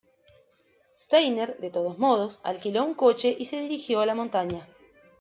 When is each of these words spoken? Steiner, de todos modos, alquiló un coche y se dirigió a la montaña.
Steiner, 0.97 1.55
de 1.59 1.69
todos 1.69 1.99
modos, 1.99 2.41
alquiló 2.43 2.83
un 2.83 2.95
coche 2.95 3.35
y 3.37 3.45
se 3.45 3.59
dirigió 3.59 3.99
a 4.01 4.07
la 4.07 4.15
montaña. 4.15 4.67